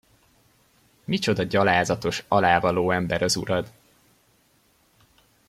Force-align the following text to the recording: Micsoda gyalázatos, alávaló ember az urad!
Micsoda 1.03 1.43
gyalázatos, 1.43 2.25
alávaló 2.27 2.91
ember 2.91 3.21
az 3.21 3.35
urad! 3.35 3.71